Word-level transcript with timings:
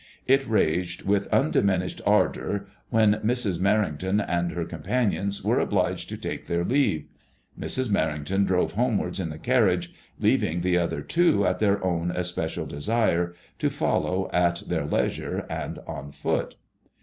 It 0.25 0.47
raged 0.49 1.03
with 1.03 1.27
undiminished 1.27 2.01
ardour 2.07 2.65
when 2.89 3.17
Mrs. 3.23 3.59
Merrington 3.59 4.19
and 4.27 4.51
her 4.53 4.65
companions 4.65 5.43
were 5.43 5.59
obliged 5.59 6.09
to 6.09 6.17
take 6.17 6.47
their 6.47 6.65
leave. 6.65 7.05
Mrs. 7.55 7.89
Merrington 7.89 8.47
drove 8.47 8.71
homewards 8.71 9.19
in 9.19 9.29
the 9.29 9.37
carriage, 9.37 9.93
leaving 10.19 10.61
the 10.61 10.75
other 10.75 11.01
two, 11.01 11.45
at 11.45 11.59
their 11.59 11.83
own 11.85 12.09
especial 12.09 12.65
desire, 12.65 13.35
to 13.59 13.69
follow 13.69 14.27
at 14.33 14.63
their 14.65 14.87
leisure 14.87 15.45
and 15.51 15.77
on 15.85 16.11
foot. 16.11 16.55